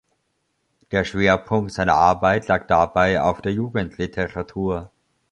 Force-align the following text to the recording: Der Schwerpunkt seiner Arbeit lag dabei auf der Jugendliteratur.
Der 0.89 1.03
Schwerpunkt 1.03 1.71
seiner 1.73 1.93
Arbeit 1.93 2.47
lag 2.47 2.65
dabei 2.65 3.21
auf 3.21 3.39
der 3.39 3.53
Jugendliteratur. 3.53 4.89